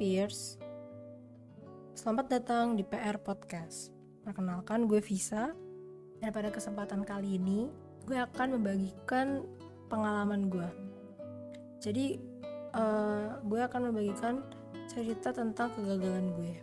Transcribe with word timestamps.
Pierce. 0.00 0.56
Selamat 1.92 2.32
datang 2.32 2.72
di 2.72 2.80
PR 2.80 3.20
Podcast. 3.20 3.92
Perkenalkan 4.24 4.88
gue 4.88 4.96
Visa. 5.04 5.52
Dan 6.16 6.32
pada 6.32 6.48
kesempatan 6.48 7.04
kali 7.04 7.36
ini, 7.36 7.68
gue 8.08 8.16
akan 8.16 8.56
membagikan 8.56 9.44
pengalaman 9.92 10.48
gue. 10.48 10.68
Jadi, 11.84 12.16
uh, 12.72 13.44
gue 13.44 13.60
akan 13.60 13.92
membagikan 13.92 14.40
cerita 14.88 15.36
tentang 15.36 15.68
kegagalan 15.76 16.32
gue. 16.32 16.54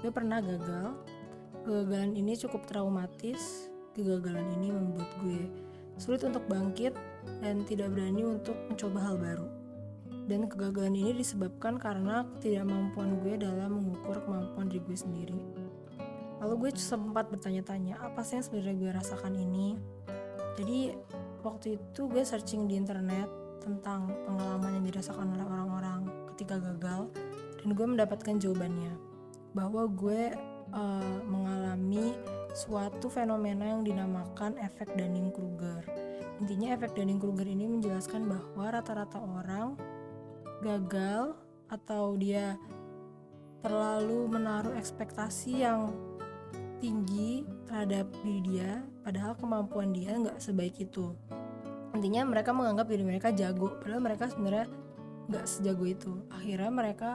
Gue 0.00 0.08
pernah 0.08 0.40
gagal. 0.40 0.96
Kegagalan 1.60 2.16
ini 2.16 2.40
cukup 2.40 2.64
traumatis. 2.64 3.68
Kegagalan 3.92 4.48
ini 4.56 4.72
membuat 4.72 5.12
gue 5.20 5.44
sulit 6.00 6.24
untuk 6.24 6.48
bangkit 6.48 6.96
dan 7.44 7.68
tidak 7.68 7.92
berani 7.92 8.24
untuk 8.24 8.56
mencoba 8.72 9.12
hal 9.12 9.20
baru 9.20 9.55
dan 10.26 10.50
kegagalan 10.50 10.94
ini 10.94 11.22
disebabkan 11.22 11.78
karena 11.78 12.26
ketidakmampuan 12.36 13.22
gue 13.22 13.38
dalam 13.38 13.78
mengukur 13.78 14.18
kemampuan 14.26 14.66
diri 14.66 14.82
gue 14.82 14.98
sendiri. 14.98 15.40
Lalu 16.42 16.68
gue 16.68 16.70
sempat 16.76 17.30
bertanya-tanya, 17.32 18.02
apa 18.02 18.20
sih 18.26 18.36
yang 18.36 18.44
sebenarnya 18.44 18.74
gue 18.76 18.90
rasakan 18.92 19.34
ini? 19.38 19.78
Jadi 20.58 20.92
waktu 21.46 21.80
itu 21.80 22.10
gue 22.10 22.22
searching 22.26 22.66
di 22.66 22.74
internet 22.76 23.30
tentang 23.62 24.10
pengalaman 24.26 24.82
yang 24.82 24.84
dirasakan 24.90 25.34
oleh 25.34 25.46
orang-orang 25.46 26.00
ketika 26.34 26.58
gagal 26.60 27.10
dan 27.62 27.68
gue 27.74 27.86
mendapatkan 27.86 28.34
jawabannya 28.38 28.94
bahwa 29.56 29.88
gue 29.88 30.34
uh, 30.70 31.18
mengalami 31.26 32.14
suatu 32.52 33.08
fenomena 33.08 33.68
yang 33.68 33.84
dinamakan 33.84 34.56
efek 34.60 34.92
Dunning-Kruger. 34.96 35.84
Intinya 36.40 36.76
efek 36.76 36.92
Dunning-Kruger 36.96 37.48
ini 37.48 37.64
menjelaskan 37.68 38.28
bahwa 38.28 38.64
rata-rata 38.72 39.20
orang 39.20 39.76
gagal 40.62 41.36
atau 41.66 42.14
dia 42.16 42.56
terlalu 43.60 44.30
menaruh 44.30 44.78
ekspektasi 44.78 45.66
yang 45.66 45.90
tinggi 46.78 47.42
terhadap 47.66 48.06
diri 48.22 48.40
dia 48.44 48.84
padahal 49.02 49.34
kemampuan 49.34 49.90
dia 49.90 50.14
nggak 50.14 50.38
sebaik 50.38 50.76
itu. 50.78 51.16
Intinya 51.96 52.28
mereka 52.28 52.52
menganggap 52.52 52.86
diri 52.92 53.04
mereka 53.04 53.28
jago 53.32 53.74
padahal 53.80 54.04
mereka 54.04 54.28
sebenarnya 54.28 54.68
nggak 55.26 55.44
sejago 55.48 55.84
itu. 55.88 56.12
Akhirnya 56.30 56.70
mereka 56.70 57.10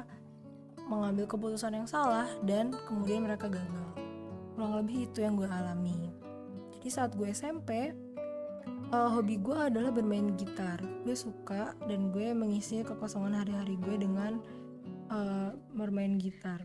mengambil 0.90 1.30
keputusan 1.30 1.72
yang 1.78 1.88
salah 1.88 2.28
dan 2.44 2.76
kemudian 2.90 3.24
mereka 3.24 3.48
gagal. 3.48 3.88
Kurang 4.58 4.76
lebih 4.84 5.08
itu 5.08 5.24
yang 5.24 5.40
gue 5.40 5.48
alami. 5.48 6.12
Jadi 6.76 6.88
saat 6.92 7.16
gue 7.16 7.32
SMP 7.32 7.96
uh, 8.92 9.10
hobi 9.10 9.40
gue 9.40 9.56
adalah 9.56 9.90
bermain 9.90 10.36
gitar. 10.36 10.78
Gue 11.08 11.16
suka 11.16 11.74
dan 11.88 12.12
gue 12.12 12.36
mengisi 12.36 12.84
kekosongan 12.84 13.34
hari-hari 13.44 13.80
gue 13.80 13.96
dengan 13.98 14.38
uh, 15.10 15.56
bermain 15.74 16.20
gitar. 16.20 16.60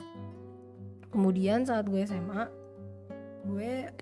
Kemudian 1.14 1.64
saat 1.64 1.86
gue 1.88 2.02
SMA 2.04 2.50
gue 3.46 3.94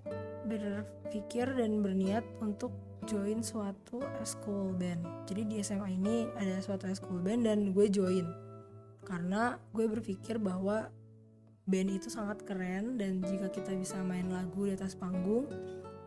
berpikir 0.49 1.53
dan 1.53 1.85
berniat 1.85 2.25
untuk 2.41 2.73
join 3.05 3.45
suatu 3.45 4.01
school 4.25 4.73
band. 4.73 5.29
Jadi 5.29 5.43
di 5.45 5.57
SMA 5.61 5.89
ini 5.93 6.25
ada 6.41 6.57
suatu 6.65 6.89
school 6.97 7.21
band 7.21 7.45
dan 7.45 7.77
gue 7.77 7.87
join. 7.93 8.25
Karena 9.05 9.61
gue 9.77 9.85
berpikir 9.85 10.41
bahwa 10.41 10.89
band 11.69 11.89
itu 11.93 12.09
sangat 12.09 12.45
keren 12.45 12.97
dan 12.97 13.21
jika 13.25 13.53
kita 13.53 13.77
bisa 13.77 14.01
main 14.01 14.29
lagu 14.33 14.69
di 14.69 14.73
atas 14.77 14.97
panggung 14.97 15.49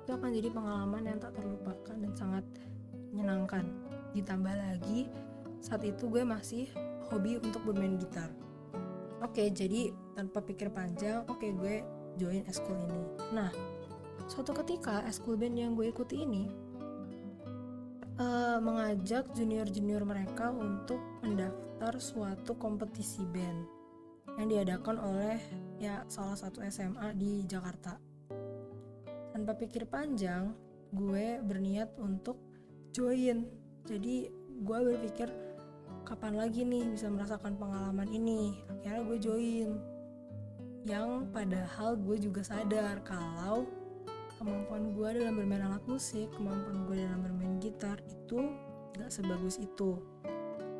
itu 0.08 0.16
akan 0.16 0.31
jadi 0.31 0.47
pengalaman 0.55 1.04
yang 1.04 1.20
tak 1.20 1.36
terlupakan 1.36 1.95
dan 1.99 2.11
sangat 2.15 2.48
menyenangkan. 3.11 3.67
Ditambah 4.15 4.55
lagi 4.55 5.11
saat 5.59 5.83
itu 5.83 6.08
gue 6.08 6.23
masih 6.23 6.71
hobi 7.11 7.36
untuk 7.43 7.67
bermain 7.67 7.99
gitar. 7.99 8.31
Oke 9.20 9.52
jadi 9.52 9.92
tanpa 10.15 10.39
pikir 10.39 10.71
panjang 10.71 11.27
oke 11.27 11.43
gue 11.43 11.83
join 12.15 12.39
eskul 12.48 12.80
ini. 12.87 13.04
Nah 13.36 13.52
suatu 14.31 14.55
ketika 14.64 15.04
eskul 15.04 15.36
band 15.36 15.59
yang 15.59 15.76
gue 15.76 15.92
ikuti 15.92 16.23
ini 16.23 16.48
uh, 18.15 18.64
mengajak 18.64 19.27
junior-junior 19.36 20.08
mereka 20.08 20.55
untuk 20.55 21.04
mendaftar 21.20 21.99
suatu 21.99 22.55
kompetisi 22.55 23.27
band 23.27 23.67
yang 24.39 24.48
diadakan 24.48 25.04
oleh 25.04 25.36
ya 25.83 26.08
salah 26.08 26.39
satu 26.39 26.64
SMA 26.64 27.11
di 27.20 27.43
Jakarta 27.43 28.06
tanpa 29.37 29.53
pikir 29.53 29.86
panjang 29.86 30.49
gue 30.98 31.37
berniat 31.45 31.93
untuk 32.02 32.42
join. 32.89 33.45
Jadi 33.86 34.33
gue 34.65 34.77
berpikir 34.81 35.30
kapan 36.02 36.42
lagi 36.42 36.65
nih 36.65 36.89
bisa 36.89 37.05
merasakan 37.05 37.53
pengalaman 37.53 38.09
ini? 38.09 38.58
Akhirnya 38.65 39.05
gue 39.05 39.17
join. 39.21 39.70
Yang 40.89 41.30
padahal 41.30 42.02
gue 42.02 42.17
juga 42.17 42.42
sadar 42.42 43.05
kalau 43.05 43.70
kemampuan 44.42 44.98
gue 44.98 45.21
dalam 45.21 45.37
bermain 45.37 45.69
alat 45.69 45.86
musik 45.86 46.33
kemampuan 46.33 46.89
gue 46.89 46.98
dalam 46.98 47.21
bermain 47.21 47.61
gitar 47.61 48.02
itu 48.09 48.42
gak 48.98 49.14
sebagus 49.14 49.61
itu. 49.61 50.02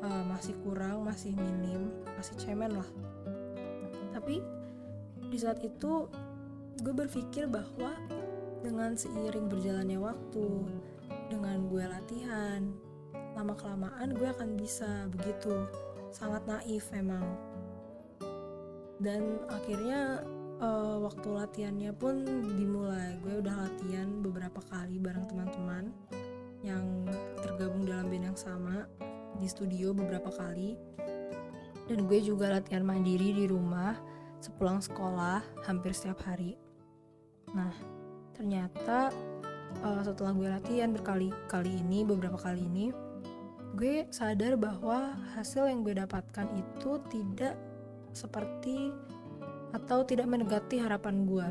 Uh, 0.02 0.26
masih 0.34 0.58
kurang 0.66 1.06
masih 1.06 1.30
minim 1.30 1.94
masih 2.18 2.34
cemen 2.42 2.74
lah. 2.74 2.90
Tapi 4.10 4.42
di 5.30 5.38
saat 5.38 5.62
itu 5.62 6.10
gue 6.82 6.94
berpikir 6.94 7.46
bahwa 7.46 8.17
dengan 8.62 8.94
seiring 8.98 9.46
berjalannya 9.46 9.98
waktu, 10.00 10.48
dengan 11.28 11.68
gue 11.68 11.84
latihan, 11.84 12.62
lama-kelamaan 13.36 14.16
gue 14.16 14.28
akan 14.28 14.58
bisa 14.58 15.06
begitu. 15.12 15.68
Sangat 16.10 16.42
naif 16.48 16.88
memang. 16.90 17.24
Dan 18.98 19.38
akhirnya 19.46 20.26
uh, 20.58 20.98
waktu 21.02 21.28
latihannya 21.30 21.92
pun 21.94 22.24
dimulai. 22.58 23.14
Gue 23.22 23.38
udah 23.38 23.68
latihan 23.68 24.08
beberapa 24.24 24.58
kali 24.66 24.98
bareng 24.98 25.26
teman-teman 25.30 25.94
yang 26.66 27.06
tergabung 27.38 27.86
dalam 27.86 28.10
band 28.10 28.34
yang 28.34 28.38
sama 28.38 28.90
di 29.38 29.46
studio 29.46 29.94
beberapa 29.94 30.34
kali. 30.34 30.74
Dan 31.86 32.04
gue 32.04 32.20
juga 32.20 32.52
latihan 32.52 32.84
mandiri 32.84 33.32
di 33.32 33.44
rumah 33.48 33.96
sepulang 34.42 34.82
sekolah 34.82 35.40
hampir 35.66 35.94
setiap 35.94 36.20
hari. 36.26 36.58
Nah, 37.54 37.97
ternyata 38.38 39.10
uh, 39.82 40.02
setelah 40.06 40.32
gue 40.32 40.48
latihan 40.48 40.94
berkali-kali 40.94 41.82
ini 41.82 42.06
beberapa 42.06 42.38
kali 42.38 42.62
ini 42.62 42.94
gue 43.76 44.08
sadar 44.08 44.56
bahwa 44.56 45.18
hasil 45.36 45.68
yang 45.68 45.84
gue 45.84 45.98
dapatkan 45.98 46.46
itu 46.56 47.02
tidak 47.12 47.58
seperti 48.16 48.90
atau 49.76 50.02
tidak 50.02 50.26
mendekati 50.26 50.80
harapan 50.80 51.28
gue. 51.28 51.48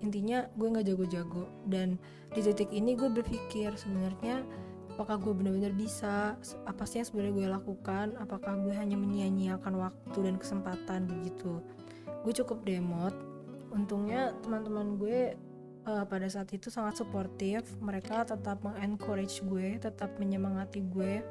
Intinya 0.00 0.46
gue 0.56 0.68
nggak 0.72 0.86
jago-jago. 0.88 1.44
Dan 1.68 2.00
di 2.32 2.40
titik 2.40 2.72
ini 2.72 2.96
gue 2.96 3.10
berpikir 3.12 3.74
sebenarnya 3.76 4.42
apakah 4.94 5.20
gue 5.20 5.30
benar-benar 5.30 5.74
bisa 5.76 6.34
apa 6.66 6.82
sih 6.88 7.02
yang 7.02 7.08
sebenarnya 7.12 7.34
gue 7.34 7.46
lakukan? 7.52 8.06
Apakah 8.18 8.56
gue 8.64 8.74
hanya 8.74 8.96
menyia-nyiakan 8.96 9.74
waktu 9.78 10.18
dan 10.24 10.34
kesempatan 10.40 11.06
begitu? 11.06 11.60
Gue 12.24 12.32
cukup 12.32 12.64
demot. 12.64 13.14
Untungnya 13.68 14.32
teman-teman 14.40 14.96
gue 14.96 15.36
uh, 15.88 16.04
pada 16.04 16.28
saat 16.28 16.52
itu 16.52 16.68
sangat 16.68 17.00
suportif. 17.00 17.64
Mereka 17.80 18.28
tetap 18.28 18.60
mengencourage 18.60 19.40
gue 19.48 19.80
tetap 19.80 20.12
menyemangati 20.20 20.84
gue 20.84 21.24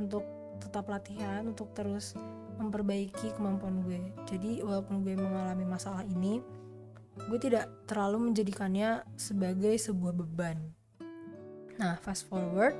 untuk 0.00 0.24
tetap 0.58 0.90
latihan 0.90 1.46
untuk 1.46 1.70
terus 1.76 2.16
memperbaiki 2.58 3.36
kemampuan 3.36 3.84
gue. 3.84 4.00
Jadi 4.26 4.64
walaupun 4.64 5.04
gue 5.04 5.14
mengalami 5.14 5.68
masalah 5.68 6.02
ini 6.08 6.40
gue 7.18 7.38
tidak 7.38 7.68
terlalu 7.86 8.30
menjadikannya 8.30 9.04
sebagai 9.14 9.74
sebuah 9.78 10.16
beban. 10.16 10.58
Nah 11.78 12.00
fast 12.02 12.26
forward 12.26 12.74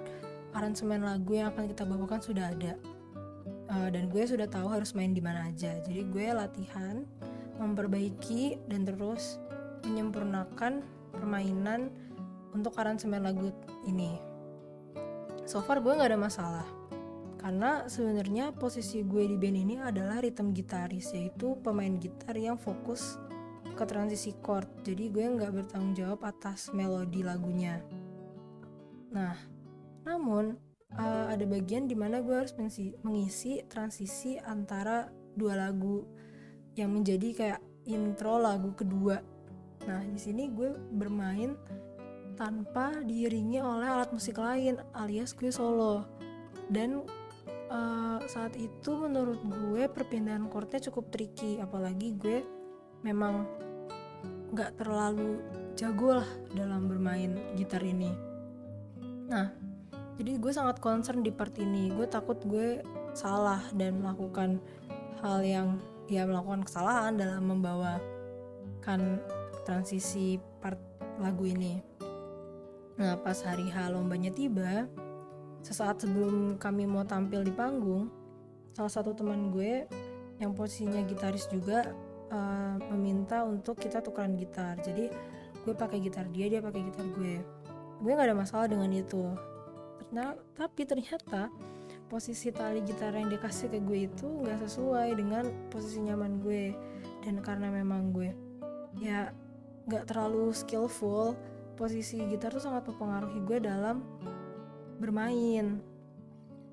aransemen 0.57 1.05
lagu 1.05 1.37
yang 1.37 1.53
akan 1.53 1.71
kita 1.71 1.85
bawakan 1.87 2.19
sudah 2.25 2.51
ada. 2.51 2.75
Uh, 3.69 3.93
dan 3.93 4.09
gue 4.09 4.25
sudah 4.25 4.49
tahu 4.49 4.65
harus 4.73 4.97
main 4.97 5.13
di 5.13 5.21
mana 5.21 5.53
aja. 5.53 5.77
Jadi 5.85 6.09
gue 6.09 6.33
latihan 6.33 7.05
memperbaiki 7.61 8.65
dan 8.65 8.89
terus 8.89 9.37
menyempurnakan 9.85 10.98
permainan 11.19 11.91
untuk 12.55 12.79
aransemen 12.79 13.26
lagu 13.26 13.50
ini. 13.82 14.23
So 15.44 15.59
far 15.59 15.82
gue 15.82 15.91
nggak 15.91 16.15
ada 16.15 16.20
masalah. 16.20 16.67
Karena 17.38 17.87
sebenarnya 17.87 18.55
posisi 18.55 19.03
gue 19.03 19.26
di 19.26 19.37
band 19.38 19.59
ini 19.59 19.75
adalah 19.79 20.23
rhythm 20.23 20.55
gitaris 20.55 21.15
yaitu 21.15 21.59
pemain 21.62 21.99
gitar 21.99 22.35
yang 22.35 22.59
fokus 22.59 23.19
ke 23.75 23.85
transisi 23.87 24.35
chord. 24.43 24.67
Jadi 24.82 25.11
gue 25.11 25.25
nggak 25.25 25.55
bertanggung 25.55 25.94
jawab 25.94 26.20
atas 26.26 26.70
melodi 26.75 27.23
lagunya. 27.26 27.82
Nah 29.14 29.35
namun 30.03 30.59
uh, 30.99 31.26
ada 31.31 31.44
bagian 31.47 31.87
di 31.87 31.94
mana 31.94 32.25
gue 32.25 32.35
harus 32.35 32.53
mengisi, 32.59 32.97
mengisi 33.06 33.62
transisi 33.71 34.41
antara 34.41 35.09
dua 35.38 35.55
lagu 35.55 36.03
yang 36.75 36.91
menjadi 36.91 37.29
kayak 37.35 37.61
intro 37.87 38.37
lagu 38.43 38.75
kedua 38.75 39.38
Nah, 39.88 40.05
di 40.05 40.20
sini 40.20 40.52
gue 40.52 40.69
bermain 40.93 41.56
tanpa 42.37 42.93
diiringi 43.02 43.58
oleh 43.58 43.88
alat 43.88 44.12
musik 44.12 44.37
lain 44.37 44.76
alias 44.93 45.32
gue 45.32 45.49
solo. 45.49 46.05
Dan 46.69 47.02
uh, 47.73 48.20
saat 48.29 48.56
itu 48.56 48.93
menurut 48.96 49.40
gue 49.44 49.88
perpindahan 49.88 50.49
chordnya 50.52 50.81
cukup 50.90 51.08
tricky 51.12 51.61
apalagi 51.61 52.17
gue 52.17 52.44
memang 53.05 53.46
nggak 54.52 54.81
terlalu 54.81 55.38
jago 55.76 56.19
lah 56.19 56.31
dalam 56.56 56.88
bermain 56.88 57.37
gitar 57.55 57.85
ini 57.85 58.11
nah 59.29 59.52
jadi 60.19 60.40
gue 60.40 60.50
sangat 60.50 60.82
concern 60.82 61.23
di 61.23 61.31
part 61.31 61.55
ini 61.61 61.93
gue 61.93 62.08
takut 62.08 62.40
gue 62.49 62.82
salah 63.12 63.62
dan 63.76 64.00
melakukan 64.00 64.58
hal 65.20 65.44
yang 65.44 65.69
ya 66.08 66.25
melakukan 66.25 66.64
kesalahan 66.64 67.14
dalam 67.20 67.44
membawakan 67.44 69.20
transisi 69.69 70.41
part 70.65 70.81
lagu 71.20 71.44
ini. 71.44 71.76
Nah 72.97 73.20
pas 73.20 73.37
hari 73.44 73.69
H 73.69 73.93
lombanya 73.93 74.32
tiba 74.32 74.88
sesaat 75.61 76.09
sebelum 76.09 76.56
kami 76.56 76.88
mau 76.88 77.05
tampil 77.05 77.44
di 77.44 77.53
panggung 77.53 78.09
salah 78.73 78.88
satu 78.88 79.12
teman 79.12 79.53
gue 79.53 79.85
yang 80.41 80.55
posisinya 80.55 81.03
gitaris 81.05 81.50
juga 81.50 81.93
uh, 82.32 82.79
meminta 82.94 83.44
untuk 83.44 83.76
kita 83.76 84.00
tukeran 84.00 84.38
gitar. 84.41 84.81
Jadi 84.81 85.12
gue 85.67 85.75
pakai 85.76 86.00
gitar 86.00 86.25
dia 86.32 86.49
dia 86.49 86.64
pakai 86.64 86.81
gitar 86.88 87.05
gue. 87.12 87.44
Gue 88.00 88.11
nggak 88.17 88.32
ada 88.32 88.38
masalah 88.38 88.67
dengan 88.73 88.88
itu. 88.88 89.37
Nah 90.14 90.32
tapi 90.56 90.88
ternyata 90.88 91.53
posisi 92.09 92.49
tali 92.49 92.81
gitar 92.88 93.12
yang 93.12 93.29
dikasih 93.29 93.69
ke 93.69 93.85
gue 93.85 94.09
itu 94.09 94.25
nggak 94.25 94.64
sesuai 94.64 95.12
dengan 95.12 95.44
posisi 95.69 96.00
nyaman 96.00 96.41
gue. 96.41 96.73
Dan 97.21 97.44
karena 97.44 97.69
memang 97.69 98.14
gue 98.14 98.32
ya 99.03 99.29
nggak 99.88 100.05
terlalu 100.12 100.52
skillful 100.52 101.32
posisi 101.75 102.20
gitar 102.29 102.52
tuh 102.52 102.62
sangat 102.62 102.85
mempengaruhi 102.93 103.40
gue 103.43 103.58
dalam 103.64 104.05
bermain. 105.00 105.81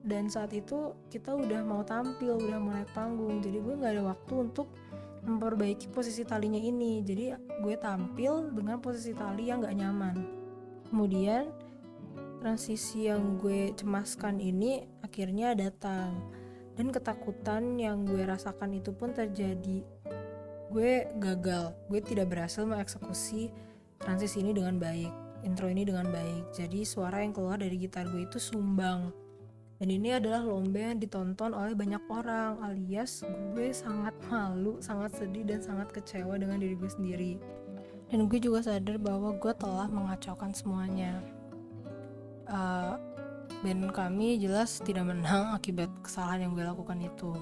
Dan 0.06 0.30
saat 0.30 0.54
itu 0.54 0.94
kita 1.10 1.34
udah 1.34 1.66
mau 1.66 1.82
tampil 1.82 2.38
udah 2.38 2.60
mau 2.62 2.78
naik 2.78 2.94
panggung 2.94 3.42
jadi 3.42 3.58
gue 3.58 3.74
nggak 3.74 3.94
ada 3.98 4.04
waktu 4.06 4.34
untuk 4.38 4.70
memperbaiki 5.26 5.90
posisi 5.90 6.22
talinya 6.22 6.62
ini. 6.62 7.02
Jadi 7.02 7.34
gue 7.34 7.76
tampil 7.82 8.54
dengan 8.54 8.78
posisi 8.78 9.12
tali 9.18 9.50
yang 9.50 9.66
gak 9.66 9.76
nyaman. 9.76 10.16
Kemudian 10.86 11.50
transisi 12.40 13.10
yang 13.10 13.42
gue 13.42 13.74
cemaskan 13.74 14.38
ini 14.38 14.86
akhirnya 15.02 15.58
datang. 15.58 16.14
Dan 16.78 16.94
ketakutan 16.94 17.80
yang 17.82 18.06
gue 18.06 18.22
rasakan 18.22 18.78
itu 18.78 18.94
pun 18.94 19.16
terjadi 19.16 19.82
gue 20.76 21.08
gagal 21.24 21.72
gue 21.88 22.04
tidak 22.04 22.36
berhasil 22.36 22.68
mengeksekusi 22.68 23.48
transisi 24.04 24.44
ini 24.44 24.52
dengan 24.52 24.76
baik 24.76 25.08
intro 25.48 25.72
ini 25.72 25.88
dengan 25.88 26.12
baik 26.12 26.52
jadi 26.52 26.84
suara 26.84 27.24
yang 27.24 27.32
keluar 27.32 27.56
dari 27.56 27.80
gitar 27.80 28.04
gue 28.12 28.28
itu 28.28 28.36
sumbang 28.36 29.16
dan 29.76 29.92
ini 29.92 30.16
adalah 30.16 30.40
lomba 30.44 30.92
yang 30.92 31.00
ditonton 31.00 31.52
oleh 31.52 31.76
banyak 31.76 32.00
orang 32.08 32.64
alias 32.64 33.28
gue 33.52 33.76
sangat 33.76 34.16
malu, 34.32 34.80
sangat 34.80 35.20
sedih 35.20 35.44
dan 35.44 35.60
sangat 35.60 35.92
kecewa 35.92 36.40
dengan 36.40 36.64
diri 36.64 36.80
gue 36.80 36.88
sendiri. 36.88 37.34
Dan 38.08 38.32
gue 38.32 38.40
juga 38.40 38.64
sadar 38.64 38.96
bahwa 38.96 39.36
gue 39.36 39.54
telah 39.60 39.92
mengacaukan 39.92 40.56
semuanya. 40.56 41.20
Uh, 42.48 42.96
band 43.68 43.92
kami 43.92 44.40
jelas 44.40 44.80
tidak 44.80 45.12
menang 45.12 45.52
akibat 45.52 45.92
kesalahan 46.00 46.48
yang 46.48 46.52
gue 46.56 46.64
lakukan 46.64 47.00
itu. 47.04 47.36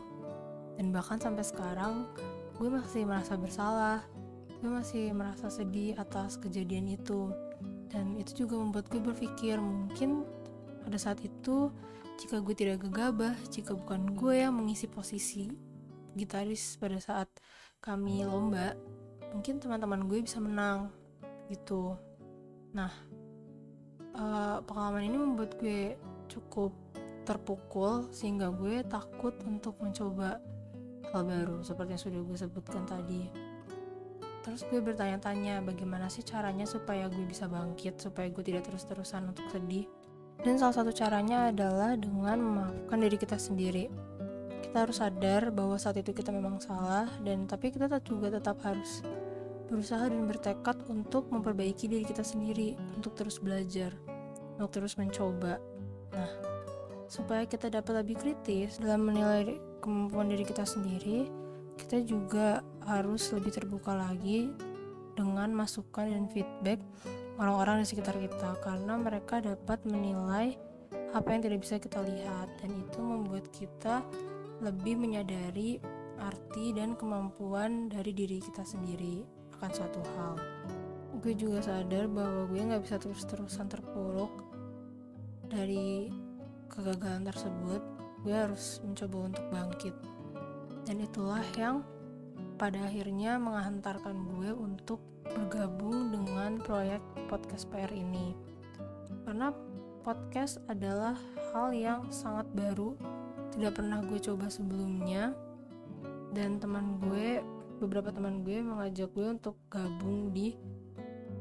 Dan 0.73 0.89
bahkan 0.89 1.21
sampai 1.21 1.45
sekarang 1.45 2.09
gue 2.57 2.69
masih 2.69 3.03
merasa 3.05 3.33
bersalah. 3.37 3.99
Gue 4.63 4.71
masih 4.71 5.11
merasa 5.11 5.51
sedih 5.51 5.97
atas 5.99 6.39
kejadian 6.39 6.93
itu. 6.93 7.33
Dan 7.91 8.17
itu 8.17 8.45
juga 8.45 8.57
membuat 8.57 8.89
gue 8.89 9.01
berpikir 9.01 9.61
mungkin 9.61 10.25
pada 10.83 10.97
saat 10.97 11.21
itu 11.21 11.69
jika 12.17 12.41
gue 12.41 12.55
tidak 12.55 12.85
gegabah, 12.85 13.33
jika 13.49 13.73
bukan 13.73 14.13
gue 14.13 14.45
yang 14.45 14.53
mengisi 14.53 14.85
posisi 14.85 15.49
gitaris 16.13 16.77
pada 16.77 17.01
saat 17.01 17.29
kami 17.81 18.21
lomba, 18.23 18.77
mungkin 19.33 19.57
teman-teman 19.57 20.05
gue 20.05 20.21
bisa 20.21 20.37
menang 20.37 20.93
gitu. 21.49 21.97
Nah, 22.73 22.93
uh, 24.13 24.61
pengalaman 24.63 25.09
ini 25.09 25.17
membuat 25.17 25.57
gue 25.57 25.97
cukup 26.29 26.73
terpukul 27.23 28.11
sehingga 28.11 28.51
gue 28.53 28.83
takut 28.85 29.33
untuk 29.47 29.79
mencoba 29.79 30.37
hal 31.13 31.23
baru 31.23 31.61
seperti 31.61 31.89
yang 31.93 32.03
sudah 32.03 32.21
gue 32.25 32.37
sebutkan 32.37 32.83
tadi. 32.89 33.29
Terus 34.43 34.67
gue 34.67 34.81
bertanya-tanya 34.83 35.63
bagaimana 35.63 36.11
sih 36.11 36.25
caranya 36.25 36.67
supaya 36.67 37.07
gue 37.07 37.23
bisa 37.23 37.47
bangkit, 37.47 38.01
supaya 38.01 38.27
gue 38.27 38.43
tidak 38.43 38.67
terus-terusan 38.67 39.31
untuk 39.31 39.47
sedih 39.47 39.87
dan 40.43 40.59
salah 40.59 40.75
satu 40.75 40.91
caranya 40.91 41.53
adalah 41.53 41.95
dengan 41.95 42.35
memaafkan 42.41 42.99
diri 42.99 43.15
kita 43.15 43.39
sendiri. 43.39 43.87
Kita 44.59 44.83
harus 44.83 44.99
sadar 44.99 45.53
bahwa 45.55 45.79
saat 45.79 46.01
itu 46.01 46.11
kita 46.11 46.35
memang 46.35 46.59
salah 46.59 47.07
dan 47.21 47.47
tapi 47.47 47.71
kita 47.71 47.87
juga 48.03 48.33
tetap 48.33 48.59
harus 48.65 49.05
berusaha 49.71 50.03
dan 50.03 50.27
bertekad 50.27 50.83
untuk 50.91 51.31
memperbaiki 51.31 51.87
diri 51.87 52.03
kita 52.03 52.27
sendiri, 52.27 52.75
untuk 52.97 53.15
terus 53.15 53.39
belajar, 53.39 53.95
untuk 54.59 54.81
terus 54.81 54.99
mencoba. 54.99 55.63
Nah, 56.11 56.31
supaya 57.13 57.45
kita 57.45 57.69
dapat 57.69 58.01
lebih 58.01 58.17
kritis 58.17 58.81
dalam 58.81 59.05
menilai 59.05 59.61
kemampuan 59.85 60.33
diri 60.33 60.41
kita 60.41 60.65
sendiri, 60.65 61.29
kita 61.77 62.01
juga 62.01 62.65
harus 62.89 63.29
lebih 63.29 63.53
terbuka 63.53 63.93
lagi 63.93 64.49
dengan 65.13 65.53
masukan 65.53 66.09
dan 66.09 66.25
feedback 66.33 66.81
orang-orang 67.37 67.85
di 67.85 67.93
sekitar 67.93 68.17
kita 68.17 68.57
karena 68.65 68.97
mereka 68.97 69.45
dapat 69.45 69.77
menilai 69.85 70.57
apa 71.13 71.27
yang 71.29 71.45
tidak 71.45 71.61
bisa 71.61 71.77
kita 71.77 72.01
lihat 72.01 72.49
dan 72.57 72.73
itu 72.73 72.97
membuat 72.97 73.45
kita 73.53 74.01
lebih 74.65 74.97
menyadari 74.97 75.77
arti 76.17 76.73
dan 76.73 76.97
kemampuan 76.97 77.93
dari 77.93 78.09
diri 78.09 78.41
kita 78.41 78.65
sendiri 78.65 79.21
akan 79.61 79.69
suatu 79.69 80.01
hal. 80.17 80.33
Gue 81.21 81.37
juga 81.37 81.61
sadar 81.61 82.09
bahwa 82.09 82.49
gue 82.49 82.57
nggak 82.57 82.81
bisa 82.81 82.97
terus-terusan 82.97 83.69
terpuruk 83.69 84.33
dari 85.45 86.09
kegagalan 86.71 87.27
tersebut. 87.27 87.81
Gue 88.23 88.35
harus 88.35 88.79
mencoba 88.83 89.17
untuk 89.31 89.45
bangkit. 89.51 89.95
Dan 90.83 91.03
itulah 91.03 91.43
yang 91.59 91.83
pada 92.59 92.79
akhirnya 92.85 93.41
menghantarkan 93.41 94.15
gue 94.37 94.51
untuk 94.55 95.03
bergabung 95.23 96.11
dengan 96.11 96.59
proyek 96.61 97.01
podcast 97.31 97.65
PR 97.71 97.89
ini 97.89 98.35
karena 99.23 99.55
podcast 100.03 100.59
adalah 100.67 101.15
hal 101.55 101.71
yang 101.71 102.11
sangat 102.11 102.45
baru 102.51 102.93
tidak 103.55 103.79
pernah 103.79 104.03
gue 104.03 104.19
coba 104.19 104.51
sebelumnya 104.51 105.31
dan 106.35 106.59
teman 106.59 106.99
gue 106.99 107.39
beberapa 107.79 108.11
teman 108.11 108.43
gue 108.43 108.59
mengajak 108.59 109.09
gue 109.15 109.27
untuk 109.31 109.55
gabung 109.71 110.35
di 110.35 110.53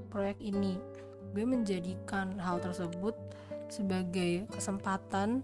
proyek 0.09 0.39
ini 0.39 0.79
gue 1.33 1.45
menjadikan 1.45 2.39
hal 2.39 2.63
tersebut 2.63 3.17
sebagai 3.73 4.45
kesempatan 4.53 5.41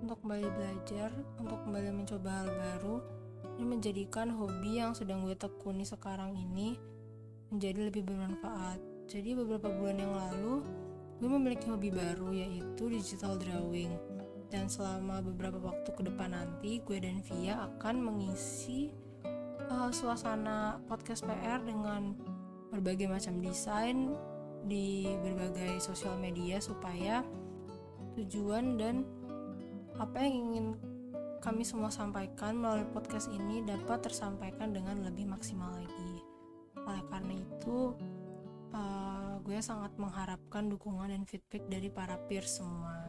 untuk 0.00 0.24
kembali 0.24 0.48
belajar 0.56 1.12
untuk 1.36 1.60
kembali 1.68 1.92
mencoba 1.92 2.40
hal 2.40 2.48
baru 2.48 2.96
dan 3.60 3.66
menjadikan 3.68 4.32
hobi 4.32 4.80
yang 4.80 4.96
sedang 4.96 5.20
gue 5.28 5.36
tekuni 5.36 5.84
sekarang 5.84 6.32
ini 6.32 6.80
menjadi 7.52 7.92
lebih 7.92 8.08
bermanfaat. 8.08 8.80
Jadi 9.04 9.36
beberapa 9.36 9.68
bulan 9.68 10.00
yang 10.00 10.16
lalu, 10.16 10.64
gue 11.20 11.28
memiliki 11.28 11.68
hobi 11.68 11.92
baru 11.92 12.32
yaitu 12.32 12.88
digital 12.88 13.36
drawing. 13.36 13.92
Dan 14.48 14.72
selama 14.72 15.20
beberapa 15.20 15.60
waktu 15.60 15.92
ke 15.92 16.02
depan 16.08 16.32
nanti, 16.32 16.80
gue 16.80 16.96
dan 16.96 17.20
Via 17.20 17.68
akan 17.68 18.00
mengisi 18.00 18.96
uh, 19.68 19.92
suasana 19.92 20.80
podcast 20.88 21.20
PR 21.28 21.60
dengan 21.60 22.16
berbagai 22.72 23.12
macam 23.12 23.44
desain 23.44 24.16
di 24.64 25.04
berbagai 25.20 25.84
sosial 25.84 26.16
media 26.16 26.60
supaya 26.64 27.20
tujuan 28.18 28.78
dan 28.78 29.06
apa 29.98 30.22
yang 30.22 30.34
ingin 30.50 30.66
kami 31.38 31.62
semua 31.62 31.90
sampaikan 31.90 32.58
melalui 32.58 32.86
podcast 32.90 33.30
ini 33.30 33.62
dapat 33.62 34.10
tersampaikan 34.10 34.74
dengan 34.74 34.98
lebih 35.06 35.30
maksimal 35.30 35.70
lagi 35.74 36.12
oleh 36.78 37.04
karena 37.10 37.34
itu 37.38 37.94
uh, 38.74 39.38
gue 39.42 39.58
sangat 39.62 39.94
mengharapkan 39.96 40.66
dukungan 40.66 41.14
dan 41.14 41.22
feedback 41.26 41.62
dari 41.70 41.88
para 41.90 42.18
peers 42.26 42.58
semua 42.58 43.08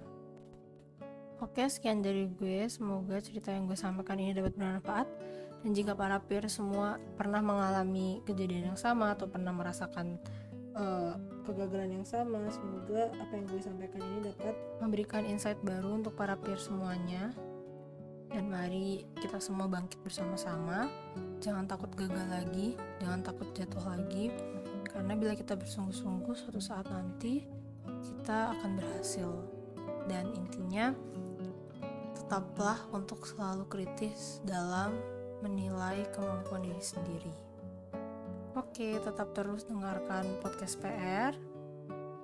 Oke, 1.39 1.63
sekian 1.71 2.03
dari 2.03 2.27
gue. 2.27 2.67
Semoga 2.67 3.15
cerita 3.23 3.55
yang 3.55 3.63
gue 3.63 3.79
sampaikan 3.79 4.19
ini 4.19 4.35
dapat 4.35 4.59
bermanfaat. 4.59 5.07
Dan 5.63 5.71
jika 5.71 5.95
para 5.95 6.19
peer 6.19 6.51
semua 6.51 6.99
pernah 7.15 7.39
mengalami 7.39 8.19
kejadian 8.27 8.75
yang 8.75 8.79
sama 8.79 9.15
atau 9.15 9.31
pernah 9.31 9.55
merasakan 9.55 10.19
uh, 10.75 11.15
kegagalan 11.49 12.01
yang 12.01 12.07
sama, 12.07 12.45
semoga 12.53 13.09
apa 13.17 13.31
yang 13.33 13.45
gue 13.49 13.61
sampaikan 13.61 14.01
ini 14.05 14.19
dapat 14.29 14.55
memberikan 14.79 15.23
insight 15.25 15.57
baru 15.65 15.99
untuk 15.99 16.13
para 16.13 16.37
peer 16.37 16.61
semuanya. 16.61 17.33
Dan 18.29 18.53
mari 18.53 19.09
kita 19.17 19.41
semua 19.41 19.65
bangkit 19.65 20.05
bersama-sama 20.05 20.85
jangan 21.39 21.65
takut 21.65 21.89
gagal 21.95 22.27
lagi 22.27 22.75
jangan 22.99 23.23
takut 23.23 23.47
jatuh 23.55 23.83
lagi 23.89 24.29
karena 24.91 25.15
bila 25.15 25.33
kita 25.33 25.55
bersungguh-sungguh 25.55 26.35
suatu 26.35 26.59
saat 26.59 26.85
nanti 26.91 27.47
kita 27.87 28.53
akan 28.59 28.75
berhasil 28.75 29.31
dan 30.11 30.27
intinya 30.35 30.91
tetaplah 32.13 32.77
untuk 32.91 33.23
selalu 33.23 33.65
kritis 33.71 34.43
dalam 34.43 34.93
menilai 35.39 36.03
kemampuan 36.11 36.61
diri 36.67 36.83
sendiri. 36.83 37.48
Oke, 38.69 39.01
tetap 39.01 39.33
terus 39.33 39.65
dengarkan 39.65 40.29
podcast 40.45 40.77
PR, 40.77 41.33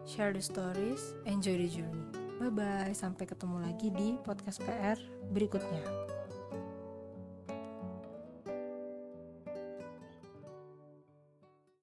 share 0.05 0.29
the 0.29 0.37
stories, 0.37 1.17
enjoy 1.25 1.57
the 1.57 1.65
journey. 1.65 2.05
Bye 2.37 2.53
bye, 2.53 2.93
sampai 2.93 3.25
ketemu 3.25 3.65
lagi 3.65 3.89
di 3.89 4.13
podcast 4.21 4.61
PR 4.61 4.93
berikutnya. 5.33 6.04